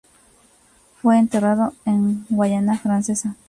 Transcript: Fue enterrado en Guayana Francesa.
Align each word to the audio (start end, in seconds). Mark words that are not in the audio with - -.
Fue 0.99 1.19
enterrado 1.19 1.73
en 1.85 2.25
Guayana 2.29 2.75
Francesa. 2.79 3.37